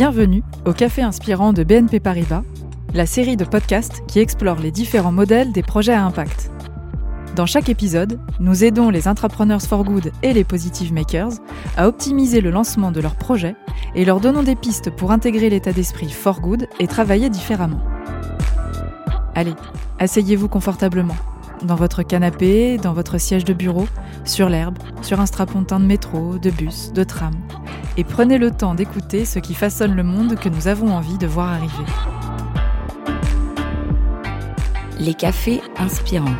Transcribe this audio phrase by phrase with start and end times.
[0.00, 2.42] Bienvenue au Café Inspirant de BNP Paribas,
[2.94, 6.50] la série de podcasts qui explore les différents modèles des projets à impact.
[7.36, 11.32] Dans chaque épisode, nous aidons les entrepreneurs for good et les positive makers
[11.76, 13.56] à optimiser le lancement de leurs projets
[13.94, 17.82] et leur donnons des pistes pour intégrer l'état d'esprit for good et travailler différemment.
[19.34, 19.54] Allez,
[19.98, 21.16] asseyez-vous confortablement,
[21.62, 23.86] dans votre canapé, dans votre siège de bureau,
[24.24, 27.34] sur l'herbe, sur un strapontin de métro, de bus, de tram,
[27.96, 31.26] et prenez le temps d'écouter ce qui façonne le monde que nous avons envie de
[31.26, 31.84] voir arriver.
[34.98, 36.36] Les cafés inspirants.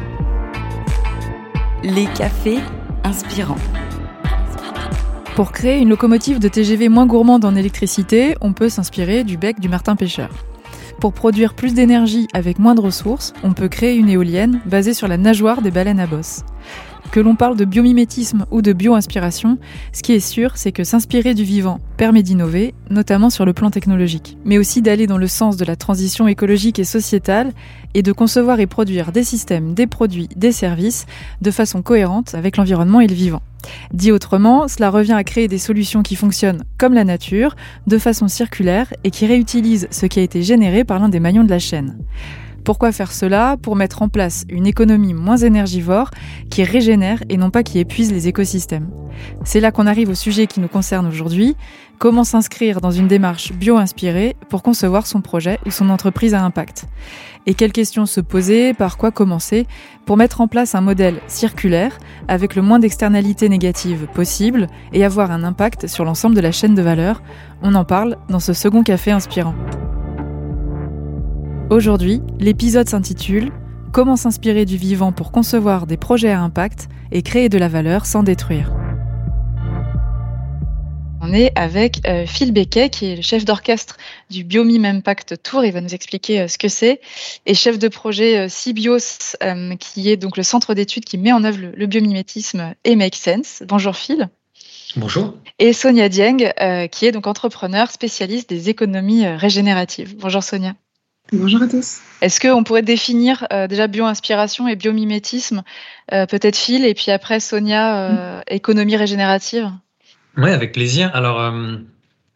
[1.82, 2.58] Les cafés
[3.04, 3.56] inspirants.
[5.34, 9.60] Pour créer une locomotive de TGV moins gourmande en électricité, on peut s'inspirer du bec
[9.60, 10.28] du martin pêcheur.
[11.00, 15.08] Pour produire plus d'énergie avec moins de ressources, on peut créer une éolienne basée sur
[15.08, 16.44] la nageoire des baleines à bosse.
[17.10, 19.58] Que l'on parle de biomimétisme ou de bio-inspiration,
[19.92, 23.70] ce qui est sûr, c'est que s'inspirer du vivant permet d'innover, notamment sur le plan
[23.70, 27.52] technologique, mais aussi d'aller dans le sens de la transition écologique et sociétale
[27.94, 31.06] et de concevoir et produire des systèmes, des produits, des services
[31.42, 33.42] de façon cohérente avec l'environnement et le vivant.
[33.92, 37.56] Dit autrement, cela revient à créer des solutions qui fonctionnent comme la nature,
[37.86, 41.44] de façon circulaire et qui réutilisent ce qui a été généré par l'un des maillons
[41.44, 41.98] de la chaîne.
[42.64, 46.10] Pourquoi faire cela Pour mettre en place une économie moins énergivore
[46.50, 48.90] qui régénère et non pas qui épuise les écosystèmes.
[49.44, 51.56] C'est là qu'on arrive au sujet qui nous concerne aujourd'hui,
[51.98, 56.86] comment s'inscrire dans une démarche bio-inspirée pour concevoir son projet ou son entreprise à impact?
[57.46, 59.66] Et quelles questions se poser, par quoi commencer,
[60.06, 65.30] pour mettre en place un modèle circulaire avec le moins d'externalités négatives possible et avoir
[65.30, 67.22] un impact sur l'ensemble de la chaîne de valeur.
[67.62, 69.54] On en parle dans ce second café inspirant.
[71.70, 73.52] Aujourd'hui, l'épisode s'intitule
[73.92, 78.06] Comment s'inspirer du vivant pour concevoir des projets à impact et créer de la valeur
[78.06, 78.72] sans détruire?
[81.20, 83.98] On est avec euh, Phil Becquet, qui est le chef d'orchestre
[84.30, 85.64] du Biomime Impact Tour.
[85.64, 87.00] Il va nous expliquer euh, ce que c'est.
[87.46, 91.44] Et chef de projet CIBIOS, euh, qui est donc le centre d'études qui met en
[91.44, 93.62] œuvre le, biomimétisme et Make Sense.
[93.64, 94.28] Bonjour Phil.
[94.96, 95.34] Bonjour.
[95.60, 96.50] Et Sonia Dieng,
[96.90, 100.16] qui est donc entrepreneur spécialiste des économies régénératives.
[100.16, 100.74] Bonjour Sonia.
[101.32, 101.98] Bonjour à tous.
[102.22, 105.62] Est-ce qu'on pourrait définir euh, déjà bio-inspiration et biomimétisme
[106.12, 108.42] euh, Peut-être Phil, et puis après Sonia, euh, mm.
[108.48, 109.70] économie régénérative?
[110.36, 111.10] Oui, avec plaisir.
[111.14, 111.52] Alors,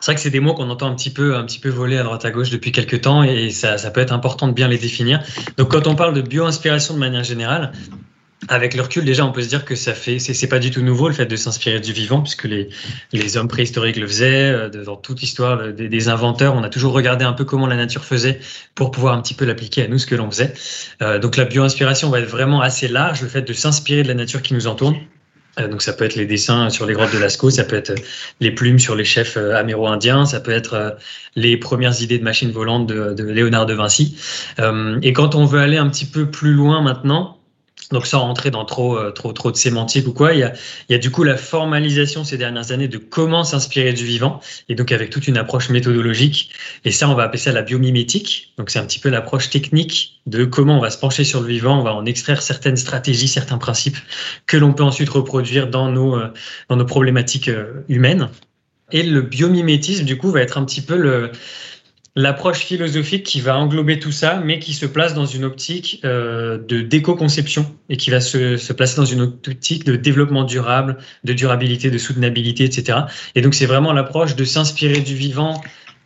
[0.00, 1.96] c'est vrai que c'est des mots qu'on entend un petit, peu, un petit peu voler
[1.96, 4.68] à droite à gauche depuis quelques temps, et ça, ça peut être important de bien
[4.68, 5.22] les définir.
[5.56, 7.72] Donc, quand on parle de bio-inspiration de manière générale,
[8.48, 10.82] avec le recul, déjà, on peut se dire que ça fait, c'est pas du tout
[10.82, 12.68] nouveau le fait de s'inspirer du vivant, puisque les,
[13.12, 14.50] les hommes préhistoriques le faisaient.
[14.50, 17.76] Euh, dans toute l'histoire des, des, inventeurs, on a toujours regardé un peu comment la
[17.76, 18.40] nature faisait
[18.74, 20.52] pour pouvoir un petit peu l'appliquer à nous, ce que l'on faisait.
[21.02, 24.14] Euh, donc la bio-inspiration va être vraiment assez large, le fait de s'inspirer de la
[24.14, 24.94] nature qui nous entoure.
[25.60, 27.94] Euh, donc ça peut être les dessins sur les grottes de Lascaux, ça peut être
[28.40, 30.96] les plumes sur les chefs améro-indiens, ça peut être
[31.36, 34.16] les premières idées de machines volantes de, de Léonard de Vinci.
[35.02, 37.38] et quand on veut aller un petit peu plus loin maintenant,
[37.92, 40.52] donc sans rentrer dans trop, euh, trop, trop de sémantique ou quoi, il y, a,
[40.88, 44.40] il y a du coup la formalisation ces dernières années de comment s'inspirer du vivant,
[44.68, 46.50] et donc avec toute une approche méthodologique.
[46.84, 48.52] Et ça, on va appeler ça la biomimétique.
[48.58, 51.48] Donc c'est un petit peu l'approche technique de comment on va se pencher sur le
[51.48, 53.98] vivant, on va en extraire certaines stratégies, certains principes
[54.46, 56.32] que l'on peut ensuite reproduire dans nos, euh,
[56.68, 58.28] dans nos problématiques euh, humaines.
[58.92, 61.32] Et le biomimétisme, du coup, va être un petit peu le
[62.16, 66.58] l'approche philosophique qui va englober tout ça, mais qui se place dans une optique euh,
[66.58, 71.32] de déco-conception et qui va se, se, placer dans une optique de développement durable, de
[71.32, 73.00] durabilité, de soutenabilité, etc.
[73.34, 75.60] Et donc c'est vraiment l'approche de s'inspirer du vivant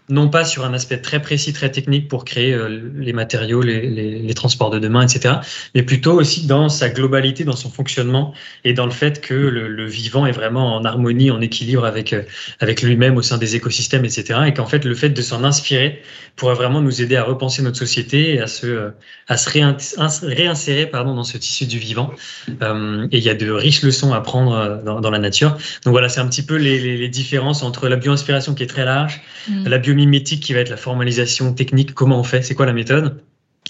[0.08, 3.88] non pas sur un aspect très précis, très technique pour créer euh, les matériaux, les,
[3.88, 5.36] les, les, transports de demain, etc.,
[5.74, 8.32] mais plutôt aussi dans sa globalité, dans son fonctionnement
[8.64, 12.12] et dans le fait que le, le vivant est vraiment en harmonie, en équilibre avec,
[12.12, 12.22] euh,
[12.60, 16.02] avec lui-même au sein des écosystèmes, etc., et qu'en fait, le fait de s'en inspirer
[16.36, 18.90] pourrait vraiment nous aider à repenser notre société et à se, euh,
[19.26, 22.12] à se réinsérer pardon, dans ce tissu du vivant.
[22.48, 25.50] Et il y a de riches leçons à prendre dans, dans la nature.
[25.84, 28.84] Donc voilà, c'est un petit peu les, les, différences entre la bio-inspiration qui est très
[28.84, 29.68] large, mmh.
[29.68, 32.72] la bio biomimétique qui va être la formalisation technique, comment on fait, c'est quoi la
[32.72, 33.20] méthode,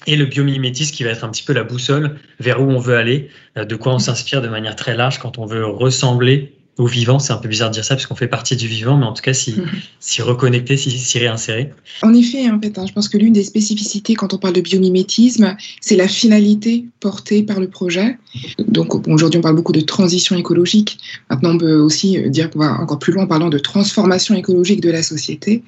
[0.06, 2.96] et le biomimétisme qui va être un petit peu la boussole vers où on veut
[2.96, 6.86] aller, euh, de quoi on s'inspire de manière très large quand on veut ressembler au
[6.86, 7.18] vivant.
[7.18, 9.12] C'est un peu bizarre de dire ça parce qu'on fait partie du vivant, mais en
[9.12, 9.54] tout cas, s'y
[10.00, 11.72] si, reconnecter, s'y réinsérer.
[12.02, 14.60] En effet, en fait, hein, je pense que l'une des spécificités quand on parle de
[14.60, 18.16] biomimétisme, c'est la finalité portée par le projet.
[18.58, 20.98] Donc aujourd'hui, on parle beaucoup de transition écologique.
[21.30, 24.80] Maintenant, on peut aussi dire qu'on va encore plus loin en parlant de transformation écologique
[24.80, 25.64] de la société.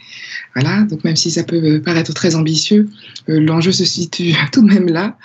[0.54, 2.88] Voilà, donc même si ça peut paraître très ambitieux,
[3.28, 5.16] euh, l'enjeu se situe tout de même là.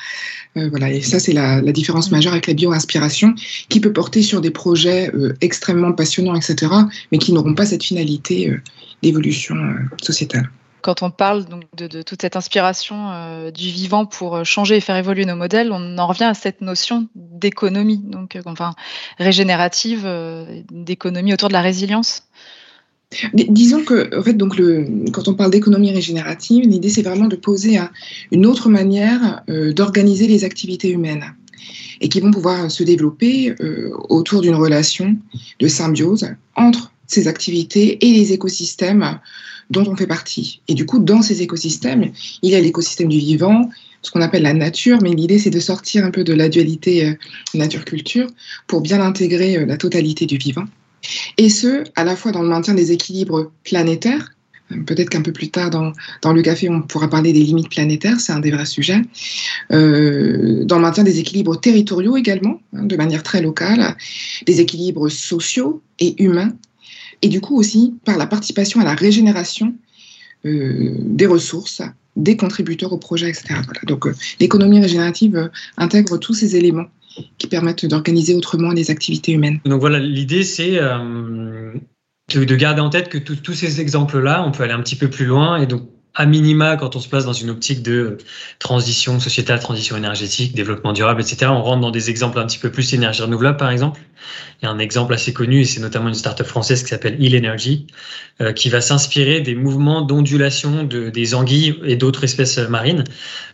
[0.57, 3.35] Euh, voilà, et ça, c'est la, la, différence majeure avec la bio-inspiration,
[3.67, 6.71] qui peut porter sur des projets euh, extrêmement passionnants, etc.,
[7.11, 8.61] mais qui n'auront pas cette finalité euh,
[9.03, 9.55] l'évolution
[10.01, 10.49] sociétale
[10.81, 15.25] quand on parle donc de, toute cette inspiration du vivant pour changer et faire évoluer
[15.25, 18.75] nos modèles, on en revient à cette notion d'économie, donc enfin
[19.17, 20.07] régénérative,
[20.71, 22.21] d'économie autour de la résilience
[23.33, 27.35] disons que, en fait, donc le, quand on parle d'économie régénérative, l'idée c'est vraiment de
[27.35, 27.79] poser
[28.31, 31.33] une autre manière euh, d'organiser les activités humaines
[32.01, 35.17] et qui vont pouvoir se développer euh, autour d'une relation
[35.59, 39.19] de symbiose entre ces activités et les écosystèmes
[39.69, 40.61] dont on fait partie.
[40.67, 42.11] Et du coup, dans ces écosystèmes,
[42.41, 43.69] il y a l'écosystème du vivant,
[44.01, 47.07] ce qu'on appelle la nature, mais l'idée c'est de sortir un peu de la dualité
[47.07, 47.13] euh,
[47.53, 48.27] nature-culture
[48.67, 50.65] pour bien intégrer la totalité du vivant
[51.37, 54.34] et ce, à la fois dans le maintien des équilibres planétaires,
[54.85, 58.33] Peut-être qu'un peu plus tard dans, le café, on pourra parler des limites planétaires, c'est
[58.33, 59.01] un des vrais sujets.
[59.71, 63.95] Euh, dans le maintien des équilibres territoriaux également, hein, de manière très locale,
[64.45, 66.51] des équilibres sociaux et humains,
[67.21, 69.75] et du coup aussi par la participation à la régénération
[70.45, 71.83] euh, des ressources,
[72.15, 73.55] des contributeurs au projet, etc.
[73.83, 76.87] Donc euh, l'économie régénérative intègre tous ces éléments
[77.37, 79.59] qui permettent d'organiser autrement les activités humaines.
[79.63, 80.79] Donc voilà, l'idée c'est
[82.33, 85.25] de garder en tête que tous ces exemples-là, on peut aller un petit peu plus
[85.25, 88.17] loin et donc à minima, quand on se place dans une optique de
[88.59, 92.71] transition sociétale, transition énergétique, développement durable, etc., on rentre dans des exemples un petit peu
[92.71, 93.99] plus énergie renouvelable, par exemple.
[94.61, 97.21] Il y a un exemple assez connu, et c'est notamment une start-up française qui s'appelle
[97.21, 97.87] Hill Energy,
[98.41, 103.03] euh, qui va s'inspirer des mouvements d'ondulation de, des anguilles et d'autres espèces marines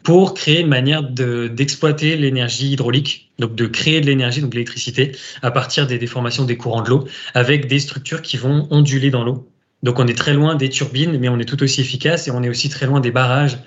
[0.04, 5.50] pour créer une manière d'exploiter l'énergie hydraulique, donc de créer de l'énergie, donc l'électricité, à
[5.50, 9.51] partir des déformations des courants de l'eau, avec des structures qui vont onduler dans l'eau
[9.84, 12.44] donc on est très loin des turbines, mais on est tout aussi efficace et on
[12.44, 13.58] est aussi très loin des barrages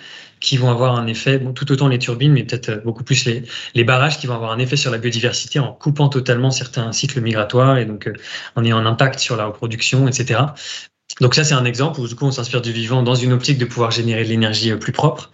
[0.45, 3.43] qui vont avoir un effet, tout autant les turbines, mais peut-être euh, beaucoup plus les,
[3.75, 7.21] les, barrages qui vont avoir un effet sur la biodiversité en coupant totalement certains cycles
[7.21, 8.13] migratoires et donc euh,
[8.55, 10.41] en ayant un impact sur la reproduction, etc.
[11.21, 13.59] Donc ça, c'est un exemple où du coup, on s'inspire du vivant dans une optique
[13.59, 15.31] de pouvoir générer de l'énergie euh, plus propre.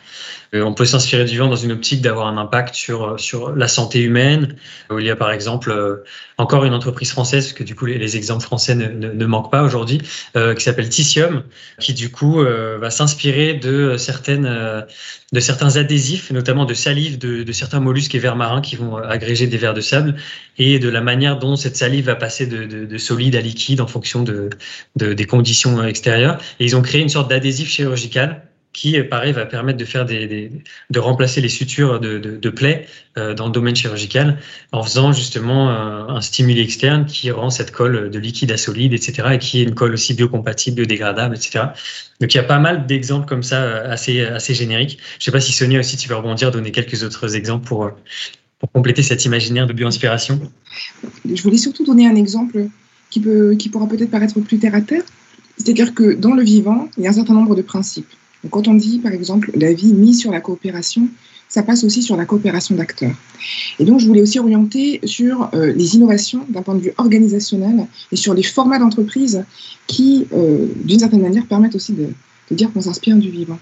[0.53, 4.01] On peut s'inspirer du vivant dans une optique d'avoir un impact sur, sur la santé
[4.01, 4.57] humaine.
[4.91, 6.03] Il y a par exemple
[6.41, 10.01] encore une entreprise française, que du coup, les, exemples français ne, manquent pas aujourd'hui,
[10.35, 11.45] qui s'appelle Tissium,
[11.79, 14.85] qui du coup va s'inspirer de certaines
[15.33, 18.97] de certains adhésifs, notamment de salive de, de, certains mollusques et vers marins qui vont
[18.97, 20.17] agréger des vers de sable,
[20.59, 23.81] et de la manière dont cette salive va passer de, de, de solide à liquide
[23.81, 24.51] en fonction de,
[24.97, 26.39] des conditions extérieures.
[26.59, 30.51] Et ils ont créé une sorte d'adhésif chirurgical qui, pareil, va permettre de faire des,
[30.91, 32.87] de remplacer les sutures de, de, plaies
[33.19, 34.39] euh, dans le domaine chirurgical
[34.71, 38.93] en faisant justement un, un, stimuli externe qui rend cette colle de liquide à solide,
[38.93, 41.65] etc., et qui est une colle aussi biocompatible, biodégradable, etc.
[42.21, 44.99] Donc il y a pas mal d'exemples comme ça euh, assez, assez génériques.
[45.19, 47.91] Je sais pas si Sonia aussi tu veux rebondir, donner quelques autres exemples pour, euh,
[48.61, 50.41] pour compléter cet imaginaire de bioinspiration.
[51.25, 52.69] Je voulais surtout donner un exemple
[53.11, 55.03] qui, peut, qui pourra peut-être paraître plus terre à terre.
[55.57, 58.09] C'est-à-dire que dans le vivant, il y a un certain nombre de principes.
[58.49, 61.09] Quand on dit, par exemple, la vie mise sur la coopération,
[61.51, 63.15] ça passe aussi sur la coopération d'acteurs.
[63.81, 67.87] Et donc, je voulais aussi orienter sur euh, les innovations d'un point de vue organisationnel
[68.13, 69.45] et sur les formats d'entreprise
[69.89, 72.07] qui, euh, d'une certaine manière, permettent aussi de,
[72.53, 73.59] dire qu'on s'inspire du vivant.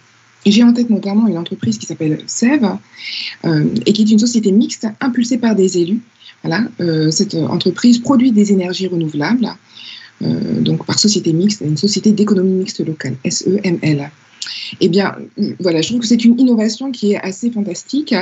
[0.47, 2.61] J'ai en tête notamment une entreprise qui s'appelle SEV
[3.45, 6.01] euh, et qui est une société mixte impulsée par des élus.
[6.45, 9.49] Voilà, euh, cette entreprise produit des énergies renouvelables,
[10.21, 14.11] donc par société mixte, une société d'économie mixte locale, SEML.
[14.81, 15.15] Eh bien,
[15.61, 18.15] voilà, je trouve que c'est une innovation qui est assez fantastique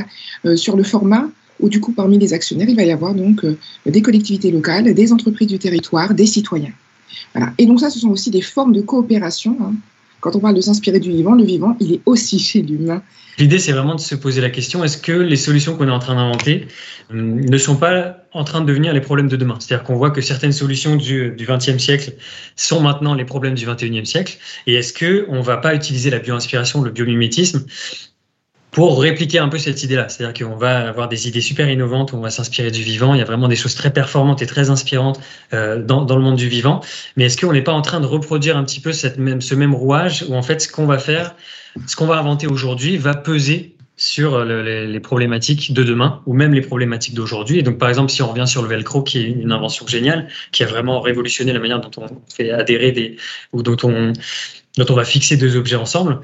[0.44, 1.28] euh, sur le format
[1.60, 3.56] où, du coup, parmi les actionnaires, il va y avoir donc euh,
[3.86, 6.72] des collectivités locales, des entreprises du territoire, des citoyens.
[7.58, 9.56] Et donc, ça, ce sont aussi des formes de coopération.
[9.60, 9.74] Hein.
[10.26, 13.00] Quand on parle de s'inspirer du vivant, le vivant, il est aussi chez l'humain.
[13.38, 16.00] L'idée, c'est vraiment de se poser la question est-ce que les solutions qu'on est en
[16.00, 16.66] train d'inventer
[17.10, 19.54] hum, ne sont pas en train de devenir les problèmes de demain?
[19.60, 22.14] C'est-à-dire qu'on voit que certaines solutions du, 20e siècle
[22.56, 24.38] sont maintenant les problèmes du 21e siècle.
[24.66, 27.64] Et est-ce qu'on ne va pas utiliser la bioinspiration, le biomimétisme
[28.76, 30.10] pour répliquer un peu cette idée-là.
[30.10, 33.22] C'est-à-dire qu'on va avoir des idées super innovantes, on va s'inspirer du vivant, il y
[33.22, 35.18] a vraiment des choses très performantes et très inspirantes
[35.54, 36.82] euh, dans, dans, le monde du vivant.
[37.16, 39.54] Mais est-ce qu'on n'est pas en train de reproduire un petit peu cette même, ce
[39.54, 41.34] même rouage où en fait ce qu'on va faire,
[41.86, 46.34] ce qu'on va inventer aujourd'hui va peser sur le, les, les, problématiques de demain ou
[46.34, 47.58] même les problématiques d'aujourd'hui?
[47.58, 50.28] Et donc, par exemple, si on revient sur le velcro, qui est une invention géniale,
[50.52, 53.16] qui a vraiment révolutionné la manière dont on fait adhérer des
[53.54, 54.12] ou dont on
[54.76, 56.20] dont on va fixer deux objets ensemble.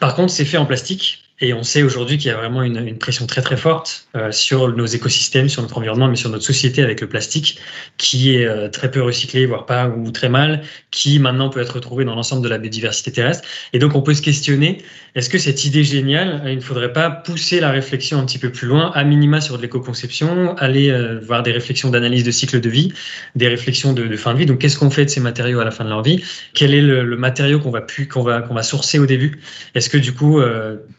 [0.00, 2.78] Par contre, c'est fait en plastique Et on sait aujourd'hui qu'il y a vraiment une,
[2.78, 6.44] une, pression très très forte euh, sur nos écosystèmes, sur notre environnement, mais sur notre
[6.44, 7.58] société avec le plastique,
[7.98, 11.74] qui est euh, très peu recyclé, voire pas ou très mal, qui maintenant peut être
[11.74, 13.46] retrouvé dans l'ensemble de la biodiversité terrestre.
[13.74, 14.78] Et donc on peut se questionner
[15.14, 18.50] est-ce que cette idée géniale, il ne faudrait pas pousser la réflexion un petit peu
[18.50, 22.60] plus loin, à minima sur de l'éco-conception, aller euh, voir des réflexions d'analyse de cycle
[22.60, 22.92] de vie,
[23.34, 24.46] des réflexions de, de fin de vie.
[24.46, 26.24] Donc qu'est-ce qu'on fait de ces matériaux à la fin de leur vie?
[26.54, 29.40] Quel est le, le matériau qu'on va qu'on va qu'on va sourcer au début?
[29.74, 30.40] Est-ce que du coup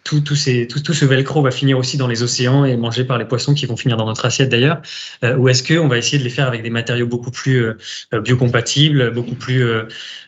[0.03, 3.53] tout tout, ce velcro va finir aussi dans les océans et mangé par les poissons
[3.53, 4.81] qui vont finir dans notre assiette d'ailleurs.
[5.23, 8.21] Euh, Ou est-ce qu'on va essayer de les faire avec des matériaux beaucoup plus euh,
[8.21, 9.83] biocompatibles, beaucoup plus euh,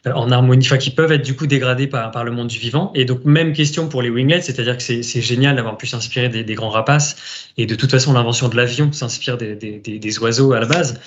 [0.06, 2.92] en harmonie, enfin qui peuvent être du coup dégradés par, le monde du vivant?
[2.96, 6.56] Et donc même question pour les winglets, c'est-à-dire que c'est génial d'avoir pu s'inspirer des,
[6.56, 7.52] grands rapaces.
[7.58, 11.00] Et de toute façon l'invention de l'avion s'inspire des, oiseaux à la base.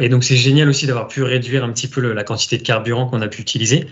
[0.00, 3.06] et donc c'est génial aussi d'avoir pu réduire un petit peu la quantité de carburant
[3.06, 3.86] qu'on a pu utiliser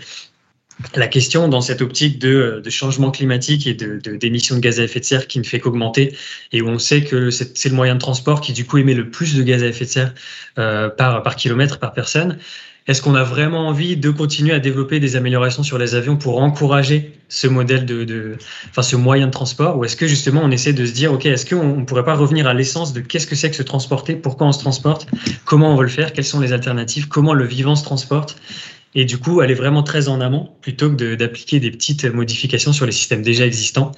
[0.95, 4.83] la question dans cette optique de, de changement climatique et d'émissions de, de, gaz à
[4.83, 6.15] effet de serre qui ne fait qu'augmenter
[6.51, 9.09] et où on sait que c'est le moyen de transport qui du coup émet le
[9.09, 10.13] plus de gaz à effet de serre
[10.59, 12.37] euh, par, par kilomètre, par personne.
[12.87, 16.41] Est-ce qu'on a vraiment envie de continuer à développer des améliorations sur les avions pour
[16.41, 18.37] encourager ce modèle de, de
[18.69, 21.25] enfin ce moyen de transport, ou est-ce que justement on essaie de se dire, ok,
[21.25, 24.15] est-ce qu'on ne pourrait pas revenir à l'essence de qu'est-ce que c'est que se transporter,
[24.15, 25.07] pourquoi on se transporte,
[25.43, 28.37] comment on veut le faire, quelles sont les alternatives, comment le vivant se transporte,
[28.97, 32.87] et du coup est vraiment très en amont plutôt que d'appliquer des petites modifications sur
[32.87, 33.91] les systèmes déjà existants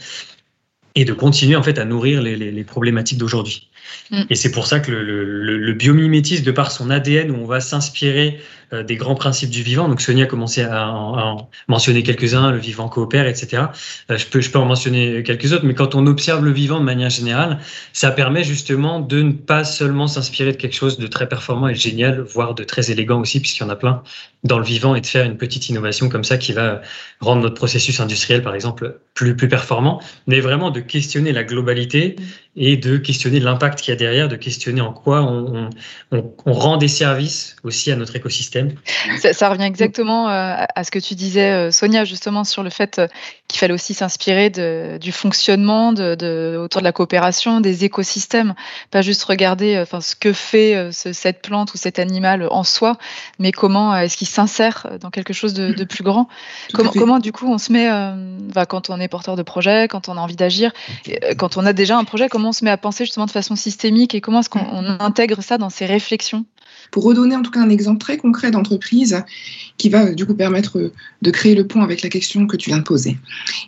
[0.94, 3.70] et de continuer en fait à nourrir les problématiques d'aujourd'hui.
[4.12, 4.24] Mm.
[4.30, 7.46] Et c'est pour ça que le, le, le, biomimétisme, de par son ADN, où on
[7.46, 8.40] va s'inspirer
[8.72, 12.04] euh, des grands principes du vivant, donc Sonia a commencé à en, à en mentionner
[12.04, 13.64] quelques-uns, le vivant coopère, etc.
[14.12, 16.80] Euh, je, peux, je peux en mentionner quelques autres, mais quand on observe le vivant
[16.80, 17.60] de manière générale,
[17.94, 21.74] ça permet justement de ne pas seulement s'inspirer de quelque chose de très performant et
[21.74, 24.04] de génial, voire de très élégant aussi, puisqu'il y en a plein
[24.44, 26.82] dans le vivant, et de faire une petite innovation comme ça qui va
[27.20, 32.16] rendre notre processus industriel, par exemple, plus, plus performant, mais vraiment de questionner la globalité
[32.60, 35.70] et de questionner l'impact qu'il y a derrière, de questionner en quoi on,
[36.12, 38.74] on, on, rend des services aussi à notre écosystème.
[39.20, 42.70] Ça, ça revient exactement euh, à ce que tu disais, euh, Sonia, justement, sur le
[42.70, 43.08] fait euh,
[43.48, 44.52] qu'il fallait aussi s'inspirer
[45.00, 48.54] du fonctionnement de, de, autour de la coopération, des écosystèmes,
[48.92, 52.98] pas juste regarder enfin, ce que fait ce, cette plante ou cet animal en soi,
[53.40, 56.28] mais comment est-ce qu'il s'insère dans quelque chose de, de plus grand.
[56.74, 60.10] Comment, comment, du coup, on se met, euh, quand on est porteur de projet, quand
[60.10, 60.72] on a envie d'agir,
[61.38, 63.56] quand on a déjà un projet, comment on se met à penser justement de façon
[63.56, 66.46] systémique et comment est-ce qu'on intègre ça dans ses réflexions
[66.90, 69.24] pour redonner en tout cas un exemple très concret d'entreprise
[69.78, 70.92] qui va du coup permettre
[71.22, 73.18] de créer le pont avec la question que tu viens de poser.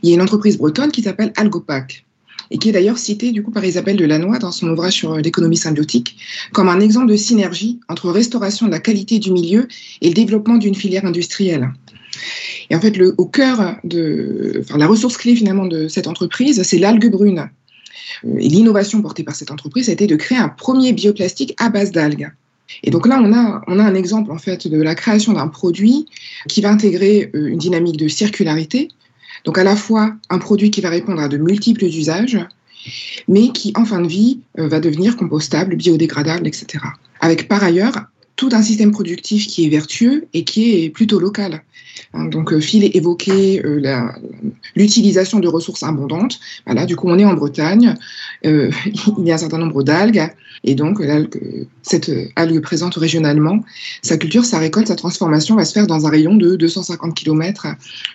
[0.02, 2.06] Il y a une entreprise bretonne qui s'appelle Algopac
[2.50, 5.58] et qui est d'ailleurs citée du coup par Isabelle Delannoy dans son ouvrage sur l'économie
[5.58, 6.18] symbiotique
[6.52, 9.68] comme un exemple de synergie entre restauration de la qualité du milieu
[10.02, 11.72] et le développement d'une filière industrielle.
[12.70, 16.64] Et en fait, le, au cœur de enfin, la ressource clé finalement de cette entreprise,
[16.64, 17.50] c'est l'algue brune.
[18.24, 21.92] Et l'innovation portée par cette entreprise a été de créer un premier bioplastique à base
[21.92, 22.32] d'algues.
[22.84, 25.48] Et donc là, on a, on a un exemple en fait de la création d'un
[25.48, 26.08] produit
[26.48, 28.88] qui va intégrer une dynamique de circularité,
[29.44, 32.38] donc à la fois un produit qui va répondre à de multiples usages,
[33.28, 36.84] mais qui en fin de vie va devenir compostable, biodégradable, etc.
[37.20, 41.62] Avec par ailleurs tout un système productif qui est vertueux et qui est plutôt local.
[42.14, 43.80] Hein, donc, Phil évoquait euh,
[44.76, 46.40] l'utilisation de ressources abondantes.
[46.66, 47.96] Voilà, du coup, on est en Bretagne,
[48.46, 48.72] euh,
[49.18, 50.30] il y a un certain nombre d'algues,
[50.64, 51.02] et donc
[51.82, 53.64] cette algue présente régionalement,
[54.02, 57.68] sa culture, sa récolte, sa transformation va se faire dans un rayon de 250 km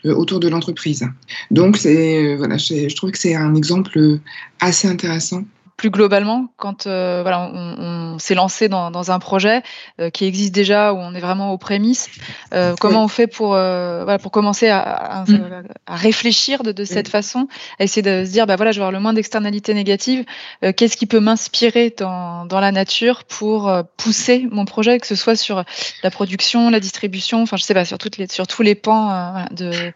[0.04, 1.04] euh, autour de l'entreprise.
[1.50, 4.18] Donc, c'est, voilà, je trouve que c'est un exemple
[4.60, 5.44] assez intéressant
[5.76, 9.62] plus globalement, quand euh, voilà, on, on s'est lancé dans, dans, un projet
[10.00, 12.08] euh, qui existe déjà, où on est vraiment aux prémices,
[12.54, 13.04] euh, comment oui.
[13.04, 15.64] on fait pour, euh, voilà, pour commencer à, à, mm.
[15.86, 17.12] à réfléchir de, de cette oui.
[17.12, 20.24] façon, à essayer de se dire, bah, voilà, je vais avoir le moins d'externalités négatives,
[20.64, 25.06] euh, qu'est-ce qui peut m'inspirer dans, dans, la nature pour euh, pousser mon projet, que
[25.06, 25.62] ce soit sur
[26.02, 29.44] la production, la distribution, enfin, je sais pas, sur, toutes les, sur tous les pans
[29.50, 29.92] de,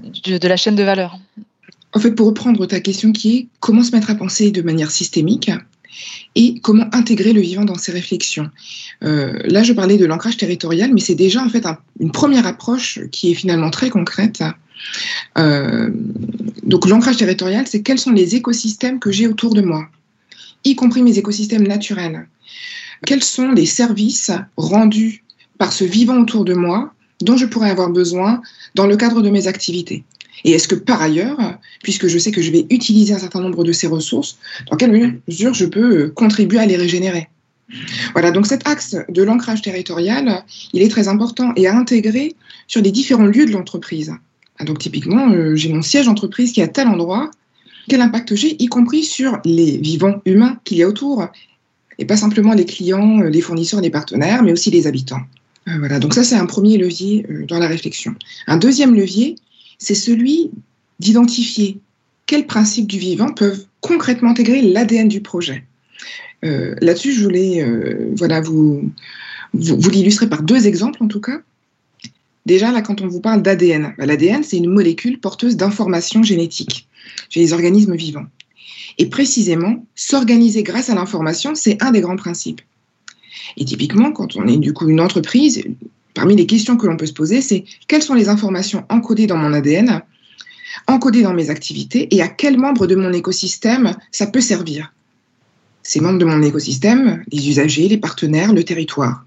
[0.00, 1.16] de, de la chaîne de valeur.
[1.96, 4.90] En fait, pour reprendre ta question qui est comment se mettre à penser de manière
[4.90, 5.50] systémique
[6.34, 8.50] et comment intégrer le vivant dans ses réflexions.
[9.02, 12.46] Euh, là, je parlais de l'ancrage territorial, mais c'est déjà en fait un, une première
[12.46, 14.44] approche qui est finalement très concrète.
[15.38, 15.88] Euh,
[16.64, 19.88] donc, l'ancrage territorial, c'est quels sont les écosystèmes que j'ai autour de moi,
[20.64, 22.28] y compris mes écosystèmes naturels.
[23.06, 25.24] Quels sont les services rendus
[25.56, 28.42] par ce vivant autour de moi dont je pourrais avoir besoin
[28.74, 30.04] dans le cadre de mes activités.
[30.44, 33.64] Et est-ce que par ailleurs, puisque je sais que je vais utiliser un certain nombre
[33.64, 34.38] de ces ressources,
[34.70, 37.28] dans quelle mesure je peux contribuer à les régénérer?
[38.12, 42.36] Voilà, donc cet axe de l'ancrage territorial, il est très important et à intégrer
[42.68, 44.12] sur les différents lieux de l'entreprise.
[44.64, 47.30] Donc typiquement, euh, j'ai mon siège d'entreprise qui est à tel endroit,
[47.88, 51.26] quel impact j'ai, y compris sur les vivants humains qu'il y a autour,
[51.98, 55.20] et pas simplement les clients, les fournisseurs, les partenaires, mais aussi les habitants.
[55.68, 58.14] Euh, voilà, donc ça c'est un premier levier euh, dans la réflexion.
[58.46, 59.36] Un deuxième levier,
[59.78, 60.50] c'est celui
[61.00, 61.78] d'identifier
[62.26, 65.64] quels principes du vivant peuvent concrètement intégrer l'ADN du projet.
[66.44, 67.64] Euh, là-dessus, je voulais
[68.42, 68.90] vous,
[69.52, 71.40] vous, l'illustrer par deux exemples en tout cas.
[72.46, 76.88] Déjà, là, quand on vous parle d'ADN, bah, l'ADN, c'est une molécule porteuse d'informations génétiques
[77.28, 78.26] chez les organismes vivants.
[78.98, 82.62] Et précisément, s'organiser grâce à l'information, c'est un des grands principes.
[83.56, 85.62] Et typiquement, quand on est du coup une entreprise,
[86.16, 89.36] parmi les questions que l'on peut se poser, c'est quelles sont les informations encodées dans
[89.36, 90.00] mon ADN,
[90.88, 94.92] encodées dans mes activités, et à quel membre de mon écosystème ça peut servir?
[95.82, 99.24] Ces membres de mon écosystème, les usagers, les partenaires, le territoire.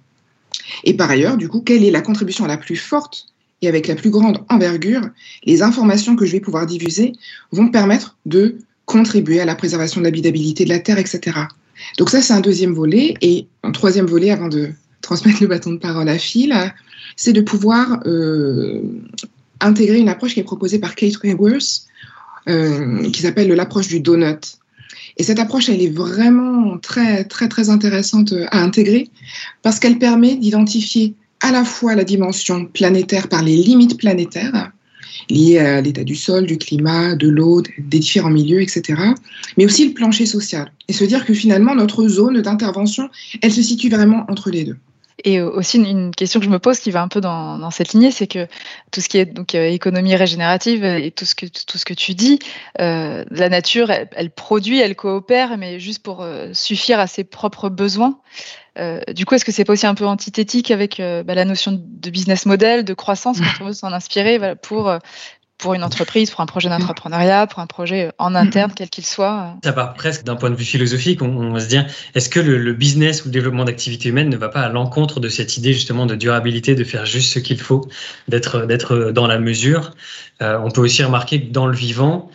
[0.83, 3.27] Et par ailleurs, du coup, quelle est la contribution la plus forte
[3.61, 5.01] et avec la plus grande envergure
[5.43, 7.13] Les informations que je vais pouvoir diffuser
[7.51, 11.37] vont permettre de contribuer à la préservation de l'habitabilité de la Terre, etc.
[11.99, 13.13] Donc ça, c'est un deuxième volet.
[13.21, 16.55] Et un troisième volet, avant de transmettre le bâton de parole à Phil,
[17.15, 18.81] c'est de pouvoir euh,
[19.59, 21.83] intégrer une approche qui est proposée par Kate Raworth,
[22.47, 24.57] euh, qui s'appelle l'approche du donut.
[25.17, 29.09] Et cette approche, elle est vraiment très, très, très intéressante à intégrer
[29.61, 34.71] parce qu'elle permet d'identifier à la fois la dimension planétaire par les limites planétaires,
[35.29, 39.01] liées à l'état du sol, du climat, de l'eau, des différents milieux, etc.
[39.57, 40.71] Mais aussi le plancher social.
[40.87, 43.09] Et se dire que finalement, notre zone d'intervention,
[43.41, 44.77] elle se situe vraiment entre les deux.
[45.23, 48.11] Et aussi une question que je me pose qui va un peu dans, cette lignée,
[48.11, 48.47] c'est que
[48.91, 51.93] tout ce qui est donc euh, économie régénérative et tout ce que tout ce que
[51.93, 52.39] tu dis,
[52.79, 57.69] euh, la nature, elle, produit, elle coopère, mais juste pour euh, suffire à ses propres
[57.69, 58.19] besoins.
[58.77, 61.45] Euh, du coup, est-ce que c'est pas aussi un peu antithétique avec euh, bah, la
[61.45, 64.99] notion de business model, de croissance, quand on veut s'en inspirer pour, euh,
[65.59, 69.55] pour une entreprise, pour un projet d'entrepreneuriat, pour un projet en interne, quel qu'il soit
[69.63, 71.21] Ça part presque d'un point de vue philosophique.
[71.21, 71.85] On, va se dire,
[72.15, 75.29] est-ce que le, business ou le développement d'activité humaine ne va pas à l'encontre de
[75.29, 77.87] cette idée justement de durabilité, de faire juste ce qu'il faut,
[78.27, 79.91] d'être dans la mesure?
[80.39, 82.31] On peut aussi remarquer que dans le vivant,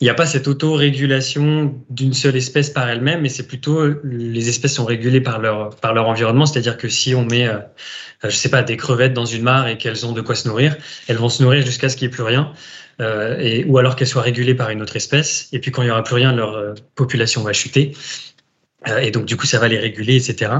[0.00, 4.48] il n'y a pas cette autorégulation d'une seule espèce par elle-même, mais c'est plutôt les
[4.48, 6.44] espèces sont régulées par leur, par leur environnement.
[6.44, 7.58] C'est-à-dire que si on met, euh,
[8.22, 10.76] je sais pas, des crevettes dans une mare et qu'elles ont de quoi se nourrir,
[11.08, 12.52] elles vont se nourrir jusqu'à ce qu'il n'y ait plus rien.
[13.00, 15.48] Euh, et, ou alors qu'elles soient régulées par une autre espèce.
[15.52, 17.92] Et puis quand il n'y aura plus rien, leur euh, population va chuter.
[18.88, 20.52] Euh, et donc du coup, ça va les réguler, etc.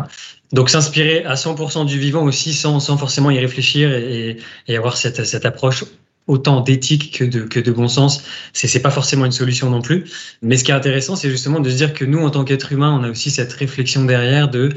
[0.52, 4.36] Donc s'inspirer à 100% du vivant aussi sans, sans forcément y réfléchir et,
[4.68, 5.84] et avoir cette, cette approche
[6.26, 9.82] autant d'éthique que de, que de bon sens, c'est c'est pas forcément une solution non
[9.82, 10.04] plus.
[10.42, 12.72] Mais ce qui est intéressant, c'est justement de se dire que nous, en tant qu'êtres
[12.72, 14.70] humains, on a aussi cette réflexion derrière de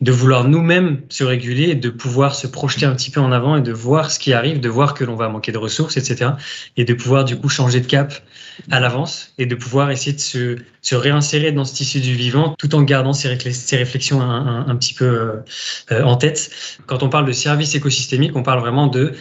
[0.00, 3.62] de vouloir nous-mêmes se réguler de pouvoir se projeter un petit peu en avant et
[3.62, 6.32] de voir ce qui arrive, de voir que l'on va manquer de ressources, etc.
[6.76, 8.12] Et de pouvoir du coup changer de cap
[8.70, 12.54] à l'avance et de pouvoir essayer de se, se réinsérer dans ce tissu du vivant
[12.58, 15.42] tout en gardant ces, réflexions un, un, petit peu
[15.92, 16.50] euh, en tête.
[16.86, 19.14] Quand on parle de service écosystémique, on parle vraiment de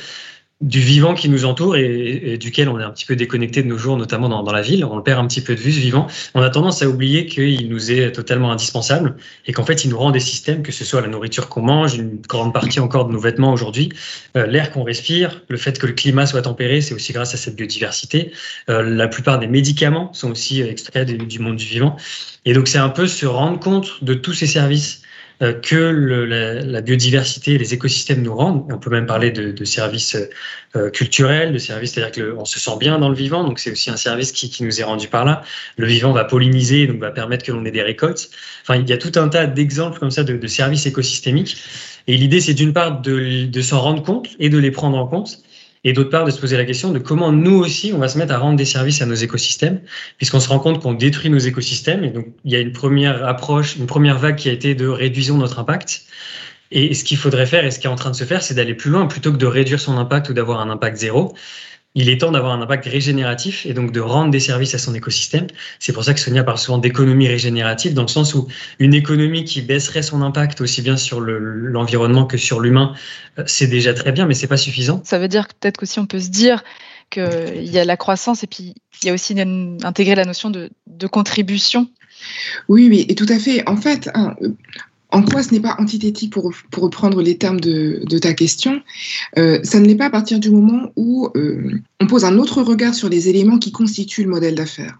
[0.63, 3.77] du vivant qui nous entoure et, duquel on est un petit peu déconnecté de nos
[3.77, 4.85] jours, notamment dans, la ville.
[4.85, 6.07] On le perd un petit peu de vue, ce vivant.
[6.35, 9.97] On a tendance à oublier qu'il nous est totalement indispensable et qu'en fait, il nous
[9.97, 13.11] rend des systèmes, que ce soit la nourriture qu'on mange, une grande partie encore de
[13.11, 13.89] nos vêtements aujourd'hui,
[14.37, 17.37] euh, l'air qu'on respire, le fait que le climat soit tempéré, c'est aussi grâce à
[17.37, 18.31] cette biodiversité.
[18.69, 21.97] Euh, la plupart des médicaments sont aussi extraits du monde du vivant.
[22.45, 25.02] Et donc, c'est un peu se rendre compte de tous ces services
[25.41, 28.65] euh, que la, biodiversité et les écosystèmes nous rendent.
[28.71, 30.15] On peut même parler de, services
[30.75, 33.89] euh, culturels, de services, c'est-à-dire qu'on se sent bien dans le vivant, donc c'est aussi
[33.89, 35.41] un service qui, nous est rendu par là.
[35.77, 38.29] Le vivant va polliniser, donc va permettre que l'on ait des récoltes.
[38.61, 41.57] Enfin, il y a tout un tas d'exemples comme ça de, services écosystémiques.
[42.07, 45.39] Et l'idée, c'est d'une part de s'en rendre compte et de les prendre en compte
[45.83, 48.17] et d'autre part de se poser la question de comment nous aussi on va se
[48.17, 49.81] mettre à rendre des services à nos écosystèmes,
[50.17, 52.03] puisqu'on se rend compte qu'on détruit nos écosystèmes.
[52.03, 54.87] Et donc il y a une première approche, une première vague qui a été de
[54.87, 56.03] réduisons notre impact.
[56.71, 58.55] Et ce qu'il faudrait faire et ce qui est en train de se faire, c'est
[58.55, 61.35] d'aller plus loin plutôt que de réduire son impact ou d'avoir un impact zéro
[61.95, 64.95] il est temps d'avoir un impact régénératif et donc de rendre des services à son
[64.95, 65.47] écosystème.
[65.79, 68.47] C'est pour ça que Sonia parle souvent d'économie régénérative, dans le sens où
[68.79, 72.93] une économie qui baisserait son impact aussi bien sur l'environnement que sur l'humain,
[73.39, 75.01] euh, c'est déjà très bien, mais c'est pas suffisant.
[75.03, 76.63] Ça veut dire peut-être qu'aussi on peut se dire
[77.09, 79.35] qu'il y a la croissance et puis il y a aussi
[79.83, 81.87] intégrer la notion de, de contribution
[82.69, 83.67] oui, oui, et tout à fait.
[83.67, 84.35] En fait, hein,
[85.13, 88.81] en quoi ce n'est pas antithétique pour, reprendre les termes de, ta question
[89.37, 92.63] euh, Ça ne l'est pas à partir du moment où euh, on pose un autre
[92.63, 94.99] regard sur les éléments qui constituent le modèle d'affaires.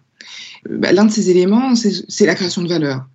[0.69, 3.05] Euh, bah, l'un de ces éléments, c'est la création de valeur.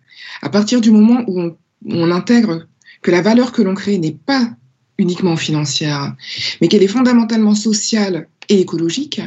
[0.42, 1.52] À partir du moment où
[1.86, 2.66] on intègre
[3.00, 4.50] que la valeur que l'on crée n'est pas
[4.98, 6.16] uniquement financière,
[6.60, 9.20] mais qu'elle est fondamentalement sociale et écologique,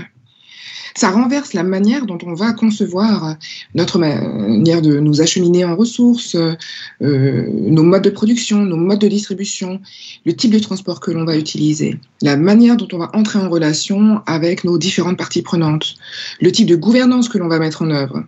[0.95, 3.35] ça renverse la manière dont on va concevoir
[3.75, 9.07] notre manière de nous acheminer en ressources, euh, nos modes de production, nos modes de
[9.07, 9.79] distribution,
[10.25, 13.49] le type de transport que l'on va utiliser, la manière dont on va entrer en
[13.49, 15.95] relation avec nos différentes parties prenantes,
[16.39, 18.23] le type de gouvernance que l'on va mettre en œuvre.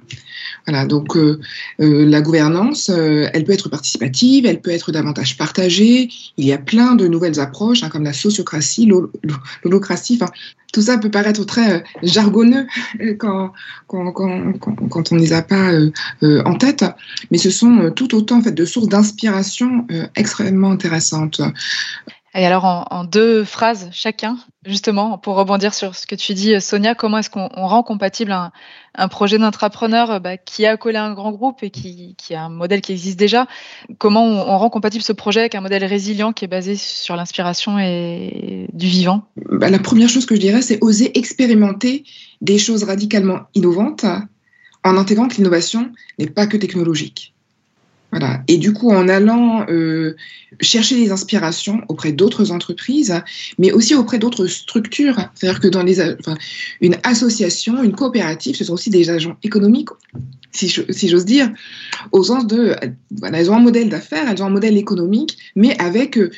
[0.65, 1.39] Voilà, donc euh,
[1.81, 6.09] euh, la gouvernance, euh, elle peut être participative, elle peut être davantage partagée.
[6.37, 8.89] Il y a plein de nouvelles approches, hein, comme la sociocratie,
[9.63, 10.17] l'holocratie.
[10.21, 10.31] Enfin,
[10.71, 12.65] tout ça peut paraître très jargonneux
[13.19, 13.51] quand,
[13.87, 14.53] quand, quand,
[14.89, 15.69] quand, on ne les a pas
[16.23, 16.83] en tête,
[17.29, 21.41] mais ce sont tout autant en fait, de sources d'inspiration extrêmement intéressantes.
[22.35, 26.95] Et alors, en, deux phrases chacun, justement, pour rebondir sur ce que tu dis, Sonia,
[26.95, 31.61] comment est-ce qu'on rend compatible un, projet d'entrepreneur bah, qui a collé un grand groupe
[31.61, 33.47] et qui, qui, a un modèle qui existe déjà?
[33.99, 37.77] Comment on, rend compatible ce projet avec un modèle résilient qui est basé sur l'inspiration
[37.77, 39.25] et du vivant?
[39.51, 42.03] Bah, La première chose que je dirais, c'est oser expérimenter
[42.41, 44.05] des choses radicalement innovantes
[44.83, 47.32] en intégrant que l'innovation n'est pas que technologique.
[48.47, 50.15] Et du coup, en allant euh,
[50.61, 53.21] chercher des inspirations auprès d'autres entreprises,
[53.57, 55.99] mais aussi auprès d'autres structures, c'est-à-dire que dans les,
[56.81, 59.89] une association, une coopérative, ce sont aussi des agents économiques,
[60.51, 60.69] si,
[61.09, 61.51] j'ose dire,
[62.11, 62.75] au sens de,
[63.17, 66.29] voilà, elles ont un modèle d'affaires, elles ont un modèle économique, mais avec euh,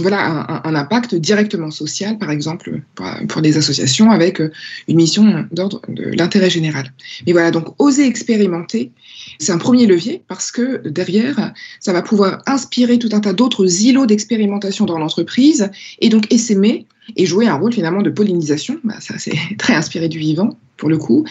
[0.00, 2.82] voilà, un, impact directement social, par exemple,
[3.28, 4.50] pour, des associations, avec euh,
[4.88, 6.92] une mission d'ordre de l'intérêt général.
[7.26, 8.92] Mais voilà, donc oser expérimenter,
[9.38, 13.82] c'est un premier levier parce que derrière, ça va pouvoir inspirer tout un tas d'autres
[13.82, 18.78] îlots d'expérimentation dans l'entreprise et donc essaimer et jouer un rôle finalement de pollinisation.
[18.84, 21.24] Bah, ça, c'est très inspiré du vivant pour le coup.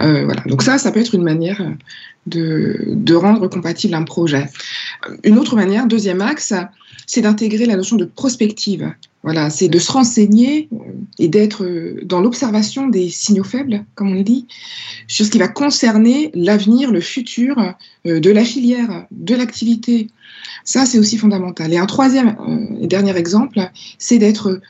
[0.00, 0.42] Euh, voilà.
[0.46, 1.60] Donc ça, ça peut être une manière
[2.26, 4.46] de, rendre compatible un projet.
[5.24, 6.54] Une autre manière, deuxième axe,
[7.06, 8.92] c'est d'intégrer la notion de prospective.
[9.24, 10.68] Voilà, c'est de se renseigner
[11.18, 11.66] et d'être
[12.02, 14.46] dans l'observation des signaux faibles, comme on dit,
[15.08, 17.74] sur ce qui va concerner l'avenir, le futur
[18.06, 20.08] euh, de la filière, de l'activité.
[20.64, 21.72] Ça, c'est aussi fondamental.
[21.72, 23.60] Et un troisième euh, et dernier exemple,
[23.98, 24.60] c'est d'être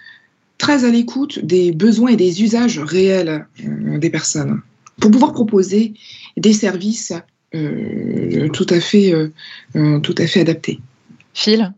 [0.56, 4.60] très à l'écoute des besoins et des usages réels euh, des personnes
[5.00, 5.94] pour pouvoir proposer
[6.36, 7.12] des services
[8.52, 9.14] tout à fait,
[10.02, 10.80] tout à fait adaptés.
[11.34, 11.72] Phil?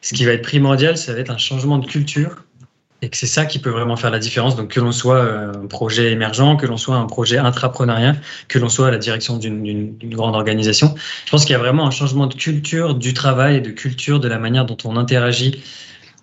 [0.00, 2.44] Ce qui va être primordial, ça va être un changement de culture
[3.00, 4.56] et que c'est ça qui peut vraiment faire la différence.
[4.56, 8.16] Donc que l'on soit euh, un projet émergent, que l'on soit un projet intrapreneuriat,
[8.48, 11.86] que l'on soit à la direction d'une grande organisation, je pense qu'il y a vraiment
[11.86, 15.62] un changement de culture du travail et de culture de la manière dont on interagit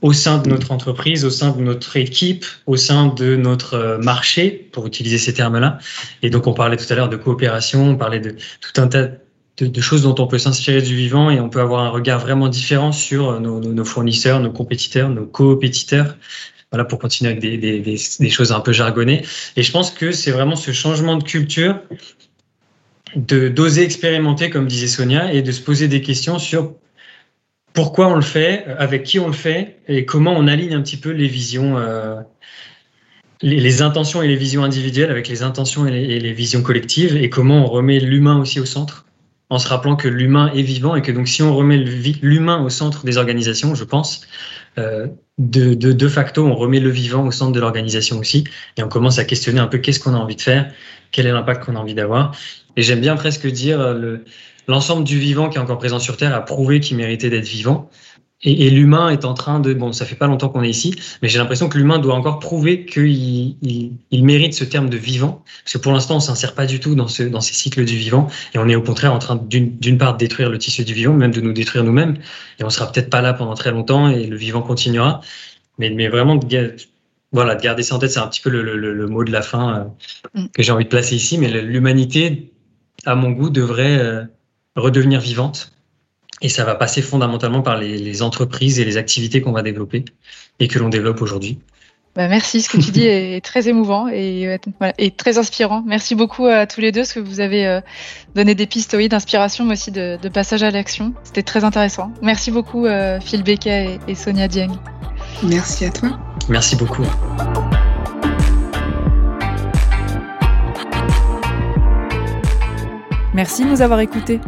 [0.01, 3.97] au sein de notre entreprise, au sein de notre équipe, au sein de notre euh,
[3.97, 5.79] marché, pour utiliser ces termes-là.
[6.21, 9.07] Et donc on parlait tout à l'heure de coopération, on parlait de tout un tas
[9.81, 12.91] choses dont on peut s'inspirer du vivant et on peut avoir un regard vraiment différent
[12.91, 16.17] sur euh, nos, fournisseurs, nos compétiteurs, nos coopétiteurs.
[16.71, 19.23] Voilà, pour continuer avec des, choses un peu jargonnées.
[19.55, 21.79] Et je pense que c'est vraiment ce changement de culture,
[23.15, 26.73] de d'oser expérimenter, comme disait Sonia, et de se poser des questions sur
[27.71, 30.97] pourquoi on le fait, avec qui on le fait, et comment on aligne un petit
[30.97, 32.19] peu les visions, euh,
[33.41, 37.63] les, intentions et les visions individuelles avec les intentions et les visions collectives, et comment
[37.63, 39.05] on remet l'humain aussi au centre
[39.49, 42.69] en se rappelant que l'humain est vivant et que donc si on remet l'humain au
[42.69, 44.21] centre des organisations, je pense,
[44.77, 48.45] euh, de, facto, on remet le vivant au centre de l'organisation aussi
[48.77, 50.71] et on commence à questionner un peu qu'est-ce qu'on a envie de faire,
[51.11, 52.35] quel est l'impact qu'on a envie d'avoir.
[52.77, 54.17] Et j'aime bien presque dire euh,
[54.67, 57.89] l'ensemble du vivant qui est encore présent sur Terre a prouvé qu'il méritait d'être vivant.
[58.45, 61.27] Et, l'humain est en train de, bon, ça fait pas longtemps qu'on est ici, mais
[61.27, 65.73] j'ai l'impression que l'humain doit encore prouver qu'il il, mérite ce terme de vivant, parce
[65.73, 68.27] que pour l'instant on s'insère pas du tout dans, ce, dans ces cycles du vivant,
[68.53, 71.13] et on est au contraire en train d'une part de détruire le tissu du vivant,
[71.13, 72.17] même de nous détruire nous-mêmes,
[72.59, 75.21] et on sera peut-être pas là pendant très longtemps, et le vivant continuera,
[75.79, 76.75] mais, mais vraiment de,
[77.31, 79.31] voilà, de garder ça en tête, c'est un petit peu le, le, le, mot de
[79.31, 79.89] la fin
[80.35, 80.47] euh, mm.
[80.53, 82.53] que j'ai envie de placer ici, mais l'humanité,
[83.05, 84.23] à mon goût, devrait euh,
[84.75, 85.74] redevenir vivante
[86.45, 90.05] et ça va passer fondamentalement par les, entreprises et les activités qu'on va développer
[90.59, 91.57] et que l'on développe aujourd'hui.
[92.15, 94.59] Bah merci, ce que tu dis est très émouvant et,
[94.99, 95.83] et, très inspirant.
[95.87, 97.81] Merci beaucoup à tous les deux, parce que vous avez euh,
[98.35, 101.15] donné des pistes oui, d'inspiration, mais aussi de, passage à l'action.
[101.23, 102.11] C'était très intéressant.
[102.21, 104.77] Merci beaucoup, euh, Phil Becquet et, et Sonia Dieng.
[105.41, 106.19] Merci à toi.
[106.47, 107.03] Merci beaucoup.
[113.33, 114.39] Merci de nous avoir écoutés.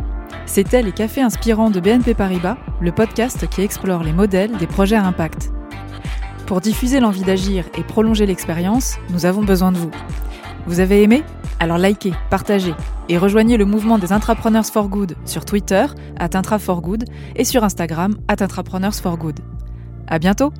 [0.48, 4.96] C'était les Cafés Inspirants de BNP Paribas, le podcast qui explore les modèles des projets
[4.96, 5.52] à impact.
[6.48, 9.92] Pour diffuser l'envie d'agir et prolonger l'expérience, nous avons besoin de vous.
[10.66, 11.24] Vous avez aimé?
[11.60, 12.74] Alors likez, partagez
[13.10, 15.86] et rejoignez le mouvement des Intrapreneurs for Good sur Twitter,
[16.18, 17.04] at Intra Good,
[17.36, 19.42] et sur Instagram, at Intrapreneurs for Good.
[20.08, 20.52] À bientôt